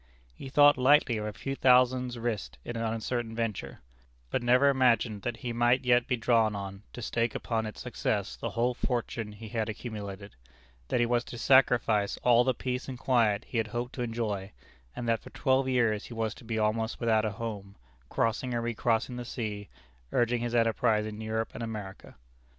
He 0.33 0.49
thought 0.49 0.79
lightly 0.79 1.17
of 1.17 1.27
a 1.27 1.31
few 1.31 1.55
thousands 1.55 2.17
risked 2.17 2.57
in 2.65 2.75
an 2.75 2.81
uncertain 2.81 3.35
venture; 3.35 3.81
but 4.31 4.41
never 4.41 4.69
imagined 4.69 5.21
that 5.21 5.37
he 5.45 5.53
might 5.53 5.85
yet 5.85 6.07
be 6.07 6.17
drawn 6.17 6.55
on 6.55 6.81
to 6.93 7.03
stake 7.03 7.35
upon 7.35 7.67
its 7.67 7.81
success 7.81 8.35
the 8.35 8.49
whole 8.49 8.73
fortune 8.73 9.31
he 9.31 9.49
had 9.49 9.69
accumulated; 9.69 10.35
that 10.87 10.99
he 10.99 11.05
was 11.05 11.23
to 11.25 11.37
sacrifice 11.37 12.17
all 12.23 12.43
the 12.43 12.55
peace 12.55 12.89
and 12.89 12.97
quiet 12.97 13.45
he 13.45 13.59
had 13.59 13.67
hoped 13.67 13.93
to 13.93 14.01
enjoy; 14.01 14.51
and 14.95 15.07
that 15.07 15.19
for 15.21 15.29
twelve 15.29 15.67
years 15.69 16.05
he 16.05 16.15
was 16.15 16.33
to 16.33 16.43
be 16.43 16.57
almost 16.57 16.99
without 16.99 17.23
a 17.23 17.33
home, 17.33 17.75
crossing 18.09 18.55
and 18.55 18.63
re 18.63 18.73
crossing 18.73 19.17
the 19.17 19.23
sea, 19.23 19.69
urging 20.11 20.41
his 20.41 20.55
enterprise 20.55 21.05
in 21.05 21.21
Europe 21.21 21.51
and 21.53 21.61
America. 21.61 22.15